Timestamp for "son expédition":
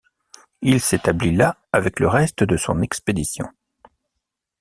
2.57-3.45